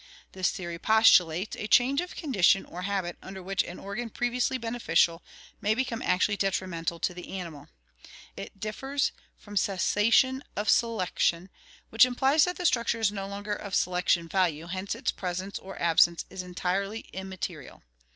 [0.31, 5.21] This theory postulates a change of condition or habit under which an organ previously beneficial
[5.61, 7.67] may become actually detrimental to the animal.
[8.35, 11.51] It differs from cessation of selection,
[11.91, 15.79] which implies that the structure is no longer of selection value, hence its presence or
[15.79, 17.83] absence is entirely immaterial.